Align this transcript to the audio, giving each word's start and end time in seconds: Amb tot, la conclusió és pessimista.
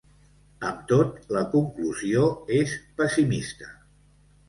Amb 0.69 0.79
tot, 0.91 1.19
la 1.37 1.45
conclusió 1.53 2.25
és 2.59 2.77
pessimista. 3.03 3.73